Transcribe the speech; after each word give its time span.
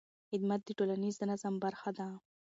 خدمت 0.29 0.59
د 0.65 0.69
ټولنیز 0.77 1.15
نظم 1.29 1.53
برخه 1.63 1.89
ده. 1.97 2.07